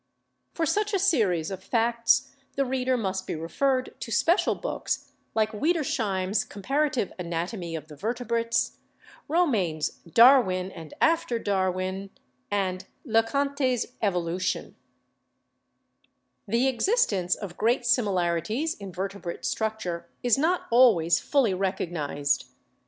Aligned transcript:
For 0.55 0.65
such 0.65 0.95
a 0.95 0.97
series 0.97 1.51
of 1.51 1.63
facts 1.63 2.31
the 2.55 2.65
reader 2.65 2.97
must 2.97 3.27
be 3.27 3.35
referred 3.35 3.93
to 3.99 4.11
special 4.11 4.55
books 4.55 5.11
like 5.35 5.51
Wiedersheim's 5.51 6.43
'Compara 6.43 6.89
tive 6.91 7.13
Anatomy 7.19 7.75
of 7.75 7.87
the 7.87 7.95
Vertebrates/ 7.95 8.77
Romanes's 9.27 9.97
'Darwin 10.11 10.71
and 10.71 10.95
After 11.01 11.37
Darwin/ 11.37 12.09
and 12.49 12.85
Le 13.05 13.21
Contes 13.21 13.85
'Evolution/ 14.01 14.75
The 16.47 16.67
existence 16.67 17.35
of 17.35 17.55
great 17.55 17.85
similarities 17.85 18.73
in 18.73 18.91
vertebrate 18.91 19.43
struc 19.43 19.77
ture 19.77 20.09
is 20.23 20.35
not 20.35 20.63
always 20.71 21.19
fully 21.19 21.53
recognised. 21.53 22.45